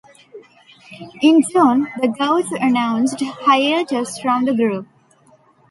[1.21, 4.87] In June, The Grouch announced hiatus from the group.